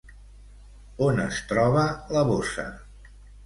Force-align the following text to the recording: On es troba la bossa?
On 1.09 1.21
es 1.25 1.39
troba 1.53 1.85
la 2.19 2.27
bossa? 2.33 2.69